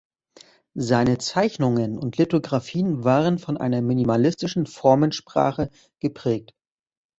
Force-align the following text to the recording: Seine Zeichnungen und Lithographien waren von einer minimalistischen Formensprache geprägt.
Seine 0.73 1.19
Zeichnungen 1.19 1.99
und 1.99 2.17
Lithographien 2.17 3.03
waren 3.03 3.37
von 3.37 3.57
einer 3.57 3.83
minimalistischen 3.83 4.65
Formensprache 4.65 5.69
geprägt. 5.99 6.55